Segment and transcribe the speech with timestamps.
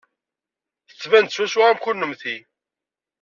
[0.87, 2.37] Tettban-d swaswa am kennemti.